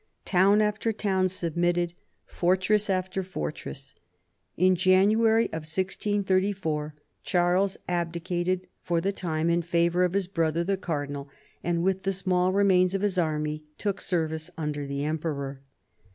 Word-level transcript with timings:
Town 0.25 0.63
after 0.63 0.91
town 0.91 1.29
submitted, 1.29 1.93
fortress 2.25 2.87
THE 2.87 2.93
CARDINAL 2.93 3.23
251 3.23 3.53
after 3.53 3.61
fortress. 3.61 3.95
In 4.57 4.75
January 4.75 5.43
1634 5.53 6.95
Charles 7.21 7.77
abdicated 7.87 8.65
for 8.81 8.99
the 8.99 9.11
time 9.11 9.51
in 9.51 9.61
favour 9.61 10.03
of 10.03 10.13
his 10.13 10.25
brother 10.27 10.63
the 10.63 10.75
Cardinal, 10.77 11.29
and 11.63 11.83
with 11.83 12.01
the 12.01 12.13
small 12.13 12.51
remains 12.51 12.95
of 12.95 13.03
his 13.03 13.19
army 13.19 13.63
took 13.77 14.01
service 14.01 14.49
under 14.57 14.87
the 14.87 15.05
Emperor. 15.05 15.61